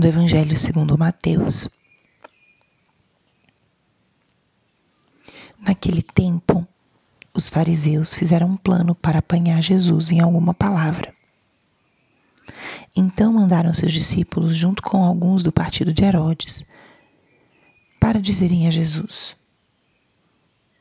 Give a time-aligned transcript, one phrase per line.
[0.00, 1.68] do Evangelho segundo Mateus.
[5.60, 6.66] Naquele tempo,
[7.34, 11.14] os fariseus fizeram um plano para apanhar Jesus em alguma palavra.
[12.96, 16.64] Então mandaram seus discípulos, junto com alguns do partido de Herodes,
[18.00, 19.36] para dizerem a Jesus: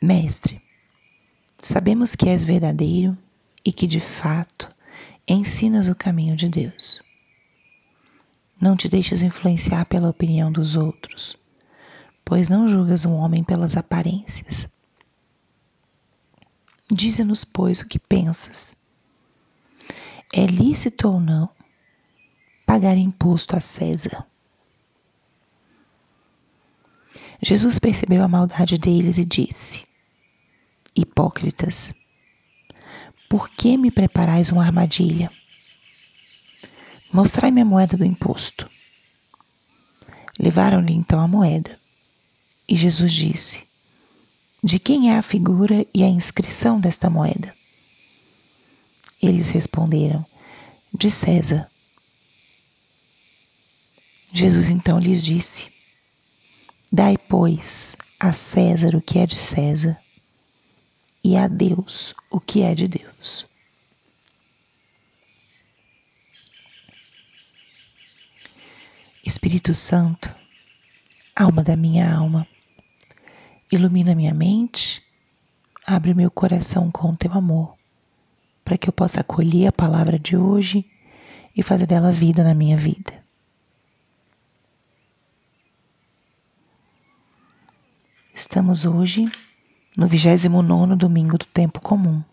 [0.02, 0.62] Mestre,
[1.58, 3.18] sabemos que és verdadeiro
[3.66, 4.74] e que de fato
[5.28, 6.89] ensinas o caminho de Deus.
[8.62, 11.38] Não te deixes influenciar pela opinião dos outros,
[12.25, 14.68] pois não julgas um homem pelas aparências.
[16.92, 18.75] Dize-nos, pois, o que pensas.
[20.34, 21.50] É lícito ou não
[22.65, 24.28] pagar imposto a César?
[27.42, 29.86] Jesus percebeu a maldade deles e disse:
[30.96, 31.93] Hipócritas,
[33.30, 35.31] por que me preparais uma armadilha?
[37.12, 38.70] Mostrai-me a moeda do imposto.
[40.40, 41.80] Levaram-lhe então a moeda.
[42.68, 43.68] E Jesus disse:
[44.64, 47.54] De quem é a figura e a inscrição desta moeda?
[49.22, 50.26] Eles responderam:
[50.94, 51.70] De César.
[54.32, 55.72] Jesus então lhes disse:
[56.92, 59.98] Dai, pois, a César o que é de César
[61.23, 62.98] e a Deus o que é de Deus.
[69.30, 70.36] Espírito Santo,
[71.36, 72.48] alma da minha alma,
[73.72, 75.04] ilumina minha mente,
[75.86, 77.76] abre meu coração com o teu amor,
[78.66, 80.84] para que eu possa acolher a palavra de hoje
[81.56, 83.24] e fazer dela vida na minha vida.
[88.34, 89.32] Estamos hoje
[89.96, 92.24] no 29 domingo do tempo comum.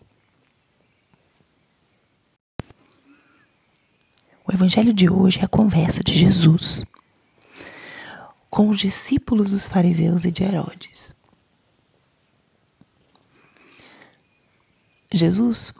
[4.57, 6.83] Evangelho de hoje é a conversa de Jesus
[8.49, 11.15] com os discípulos dos fariseus e de Herodes.
[15.13, 15.73] Jesus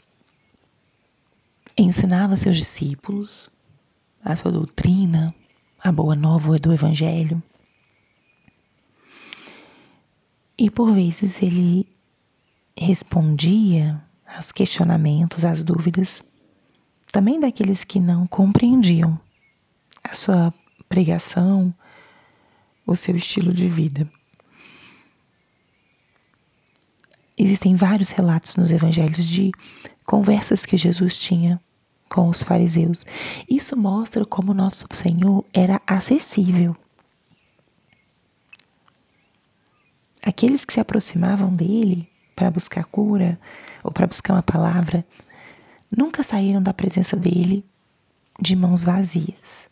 [1.76, 3.50] ensinava seus discípulos
[4.24, 5.34] a sua doutrina,
[5.84, 7.42] a boa nova do evangelho.
[10.56, 11.88] E por vezes ele
[12.78, 14.04] respondia
[14.36, 16.24] aos questionamentos, às dúvidas
[17.12, 19.20] também daqueles que não compreendiam
[20.04, 20.54] a sua
[20.88, 21.74] pregação,
[22.86, 24.10] o seu estilo de vida.
[27.38, 29.52] Existem vários relatos nos evangelhos de
[30.04, 31.62] conversas que Jesus tinha
[32.10, 33.06] com os fariseus.
[33.50, 36.76] Isso mostra como nosso Senhor era acessível.
[40.26, 43.40] Aqueles que se aproximavam dele para buscar cura
[43.84, 45.06] ou para buscar uma palavra
[45.96, 47.66] nunca saíram da presença dele
[48.40, 49.68] de mãos vazias.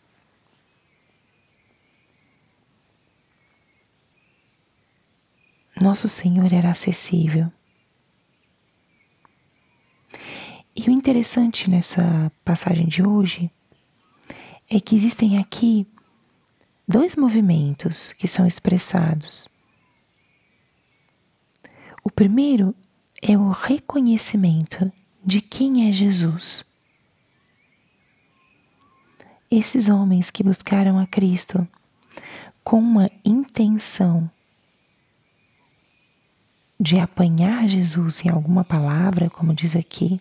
[5.80, 7.52] Nosso Senhor era acessível.
[10.74, 13.50] E o interessante nessa passagem de hoje
[14.68, 15.86] é que existem aqui
[16.88, 19.48] dois movimentos que são expressados.
[22.02, 22.74] O primeiro
[23.22, 24.90] é o reconhecimento
[25.26, 26.64] de quem é Jesus.
[29.50, 31.66] Esses homens que buscaram a Cristo
[32.62, 34.30] com uma intenção
[36.78, 40.20] de apanhar Jesus em alguma palavra, como diz aqui,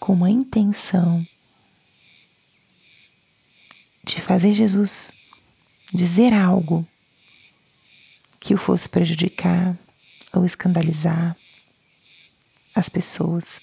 [0.00, 1.26] com uma intenção
[4.02, 5.12] de fazer Jesus
[5.92, 6.86] dizer algo
[8.40, 9.76] que o fosse prejudicar
[10.32, 11.36] ou escandalizar
[12.76, 13.60] as pessoas.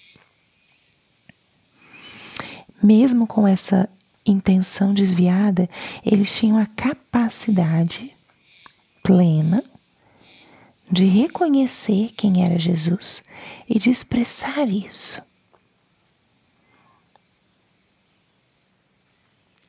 [2.81, 3.87] Mesmo com essa
[4.25, 5.69] intenção desviada,
[6.03, 8.13] eles tinham a capacidade
[9.03, 9.63] plena
[10.91, 13.21] de reconhecer quem era Jesus
[13.69, 15.21] e de expressar isso.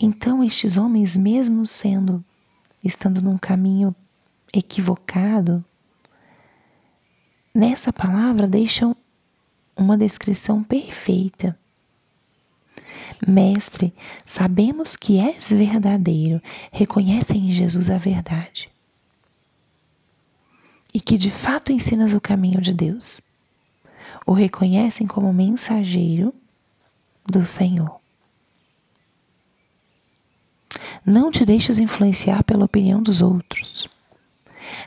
[0.00, 2.25] Então, estes homens, mesmo sendo,
[2.82, 3.94] estando num caminho
[4.52, 5.64] equivocado,
[7.55, 8.97] nessa palavra deixam
[9.76, 11.59] uma descrição perfeita.
[13.26, 13.94] Mestre,
[14.25, 16.41] sabemos que és verdadeiro,
[16.73, 18.71] reconhecem em Jesus a verdade
[20.94, 23.21] e que de fato ensinas o caminho de Deus.
[24.25, 26.32] O reconhecem como mensageiro
[27.26, 28.00] do Senhor.
[31.05, 33.88] Não te deixes influenciar pela opinião dos outros.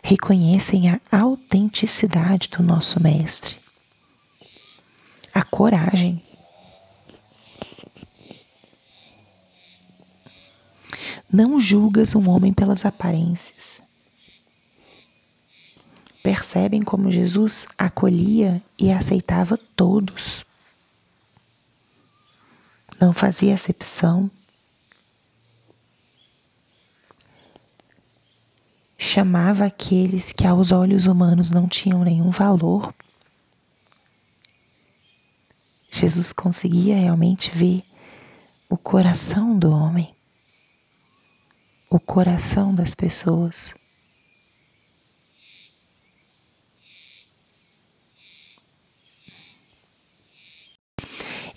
[0.02, 3.67] Reconhecem a autenticidade do nosso Mestre
[5.38, 6.20] a coragem.
[11.32, 13.84] Não julgas um homem pelas aparências.
[16.24, 20.44] Percebem como Jesus acolhia e aceitava todos.
[23.00, 24.32] Não fazia acepção.
[28.98, 32.92] Chamava aqueles que aos olhos humanos não tinham nenhum valor.
[36.00, 37.84] Jesus conseguia realmente ver
[38.70, 40.16] o coração do homem
[41.90, 43.74] o coração das pessoas.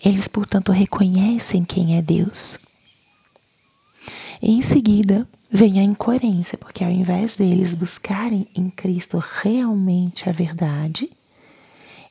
[0.02, 2.58] Eles, portanto, reconhecem quem é Deus.
[4.40, 10.32] E em seguida vem a incoerência, porque ao invés deles buscarem em Cristo realmente a
[10.32, 11.10] verdade,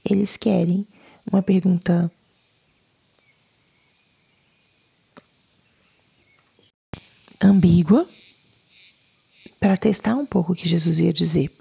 [0.07, 0.85] eles querem
[1.31, 2.11] uma pergunta
[7.41, 8.07] ambígua
[9.59, 11.51] para testar um pouco o que Jesus ia dizer.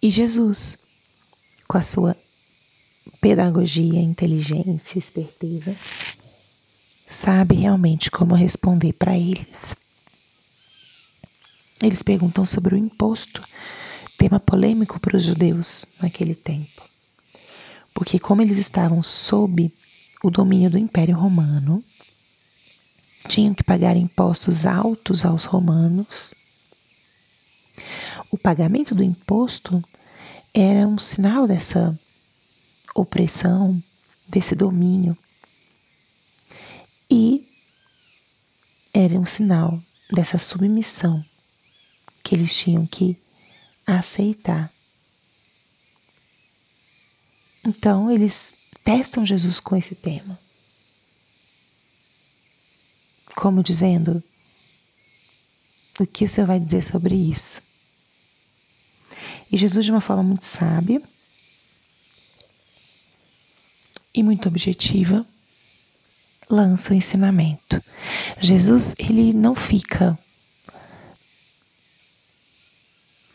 [0.00, 0.78] E Jesus,
[1.66, 2.16] com a sua
[3.20, 5.76] pedagogia, inteligência, esperteza,
[7.06, 9.74] sabe realmente como responder para eles.
[11.82, 13.42] Eles perguntam sobre o imposto,
[14.18, 16.82] tema polêmico para os judeus naquele tempo.
[17.92, 19.72] Porque, como eles estavam sob
[20.22, 21.82] o domínio do Império Romano,
[23.28, 26.34] tinham que pagar impostos altos aos romanos.
[28.30, 29.82] O pagamento do imposto
[30.52, 31.98] era um sinal dessa
[32.94, 33.82] opressão,
[34.28, 35.16] desse domínio.
[37.10, 37.48] E
[38.92, 39.82] era um sinal
[40.12, 41.24] dessa submissão
[42.22, 43.16] que eles tinham que
[43.86, 44.72] aceitar.
[47.64, 50.38] Então, eles testam Jesus com esse tema
[53.44, 54.22] como dizendo:
[56.00, 57.60] O que o Senhor vai dizer sobre isso?
[59.52, 61.02] E Jesus, de uma forma muito sábia
[64.14, 65.26] e muito objetiva,
[66.48, 67.84] lança o ensinamento.
[68.40, 70.18] Jesus, ele não fica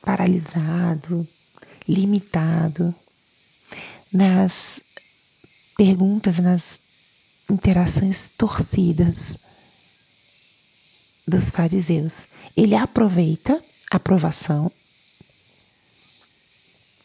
[0.02, 1.28] paralisado,
[1.88, 2.96] limitado
[4.12, 4.82] nas
[5.78, 6.82] perguntas, nas
[7.48, 9.38] interações torcidas
[11.30, 12.28] dos fariseus.
[12.58, 13.62] Ele aproveita
[13.92, 14.72] a aprovação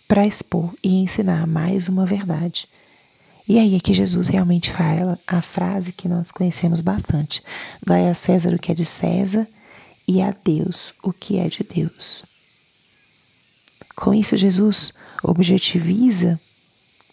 [0.08, 2.68] para expor e ensinar mais uma verdade.
[3.46, 7.42] E aí é que Jesus realmente fala a frase que nós conhecemos bastante:
[7.84, 9.46] dai a César o que é de César
[10.08, 12.24] e a Deus o que é de Deus.
[13.94, 14.92] Com isso, Jesus
[15.22, 16.40] objetiviza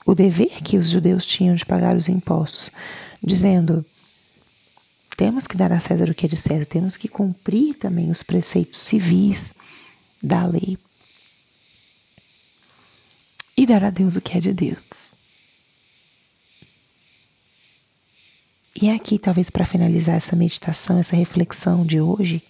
[0.05, 2.71] o dever que os judeus tinham de pagar os impostos,
[3.21, 3.85] dizendo:
[5.21, 8.23] temos que dar a César o que é de César, temos que cumprir também os
[8.23, 9.53] preceitos civis
[10.19, 10.79] da lei
[13.55, 15.13] e dar a Deus o que é de Deus.
[18.81, 22.41] E aqui, talvez para finalizar essa meditação, essa reflexão de hoje,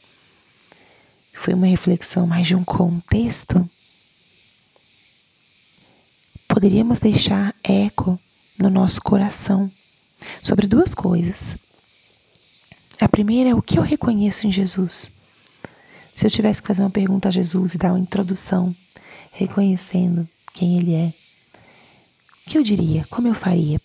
[1.34, 3.70] foi uma reflexão mais de um contexto.
[6.48, 8.18] Poderíamos deixar eco
[8.58, 9.70] no nosso coração
[10.42, 11.58] sobre duas coisas.
[13.02, 15.12] A primeira é o que eu reconheço em Jesus.
[16.14, 18.76] Se eu tivesse que fazer uma pergunta a Jesus e dar uma introdução,
[19.32, 21.14] reconhecendo quem Ele é,
[22.46, 23.08] o que eu diria?
[23.10, 23.82] Como eu faria?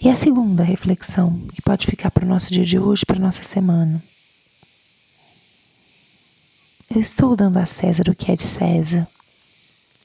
[0.00, 3.20] E a segunda reflexão, que pode ficar para o nosso dia de hoje, para a
[3.20, 4.00] nossa semana.
[6.88, 9.08] Eu estou dando a César o que é de César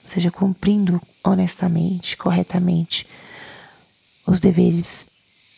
[0.03, 3.08] seja, cumprindo honestamente, corretamente
[4.25, 5.08] os deveres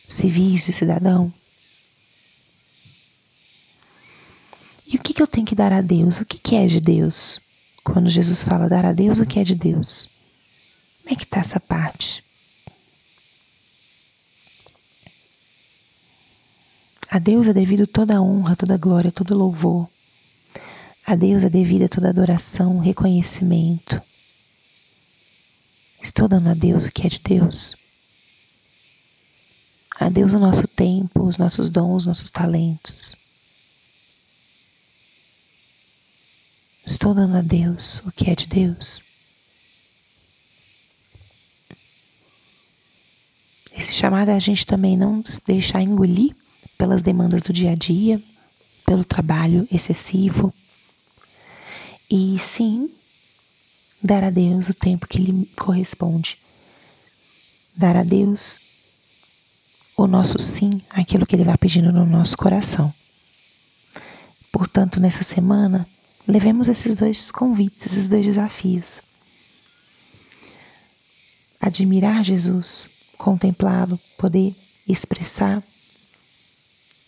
[0.05, 1.33] civis de cidadão.
[4.87, 6.19] E o que, que eu tenho que dar a Deus?
[6.19, 7.39] O que, que é de Deus?
[7.83, 10.09] Quando Jesus fala dar a Deus, o que é de Deus?
[11.01, 12.23] Como é que está essa parte?
[17.09, 19.87] A Deus é devido toda honra, toda glória, todo louvor.
[21.05, 24.01] A Deus é devida toda adoração, reconhecimento.
[26.03, 27.77] Estou dando a Deus o que é de Deus.
[29.97, 33.15] A Deus o nosso tempo, os nossos dons, os nossos talentos.
[36.85, 39.01] Estou dando a Deus o que é de Deus.
[43.71, 46.35] Esse chamado é a gente também não se deixar engolir
[46.77, 48.21] pelas demandas do dia a dia,
[48.85, 50.53] pelo trabalho excessivo.
[52.11, 52.93] E sim,
[54.03, 56.37] dar a Deus o tempo que lhe corresponde,
[57.75, 58.59] dar a Deus
[59.95, 62.93] o nosso sim, aquilo que Ele vai pedindo no nosso coração.
[64.51, 65.87] Portanto, nessa semana,
[66.27, 69.01] levemos esses dois convites, esses dois desafios.
[71.61, 74.53] Admirar Jesus, contemplá-lo, poder
[74.87, 75.63] expressar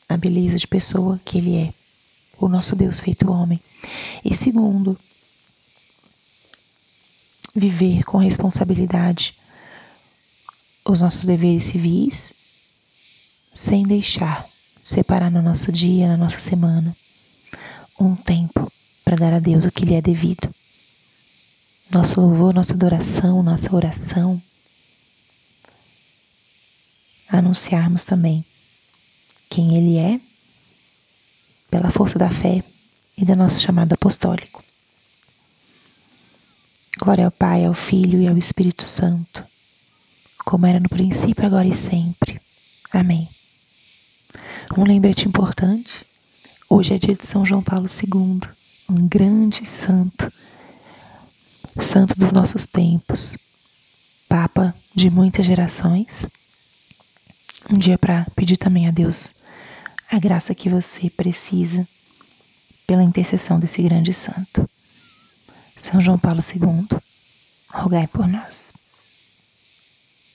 [0.07, 1.73] a beleza de pessoa que Ele é,
[2.37, 3.59] o nosso Deus feito homem.
[4.23, 4.97] E segundo,
[7.55, 9.37] viver com responsabilidade
[10.83, 12.33] os nossos deveres civis,
[13.51, 14.47] sem deixar
[14.83, 16.95] separar no nosso dia, na nossa semana,
[17.99, 18.71] um tempo
[19.03, 20.53] para dar a Deus o que lhe é devido.
[21.89, 24.41] Nosso louvor, nossa adoração, nossa oração.
[27.29, 28.45] Anunciarmos também
[29.49, 30.19] quem Ele é,
[31.71, 32.63] pela força da fé
[33.17, 34.63] e do nosso chamado apostólico.
[37.05, 39.45] Glória ao Pai, ao Filho e ao Espírito Santo
[40.45, 42.39] como era no princípio, agora e sempre.
[42.93, 43.27] Amém.
[44.77, 46.05] Um lembrete importante:
[46.69, 48.39] hoje é dia de São João Paulo II,
[48.87, 50.31] um grande santo,
[51.79, 53.35] santo dos nossos tempos,
[54.29, 56.27] Papa de muitas gerações.
[57.69, 59.33] Um dia para pedir também a Deus
[60.11, 61.87] a graça que você precisa
[62.85, 64.69] pela intercessão desse grande santo.
[65.75, 66.87] São João Paulo II,
[67.69, 68.73] rogai por nós.